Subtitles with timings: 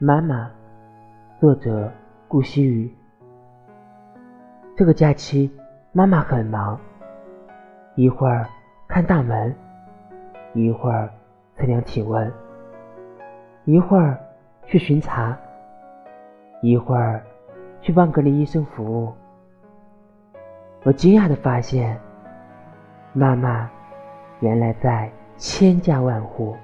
[0.00, 0.50] 妈妈，
[1.38, 1.90] 作者
[2.26, 2.92] 顾惜雨。
[4.76, 5.48] 这个假期，
[5.92, 6.76] 妈妈很忙，
[7.94, 8.44] 一会儿
[8.88, 9.54] 看大门，
[10.52, 11.08] 一会儿
[11.56, 12.30] 测量体温，
[13.66, 14.18] 一会儿
[14.66, 15.38] 去巡查，
[16.60, 17.22] 一会儿
[17.80, 19.12] 去帮隔离医生服务。
[20.82, 21.96] 我惊讶的发现，
[23.12, 23.70] 妈妈
[24.40, 26.56] 原来在千家万户。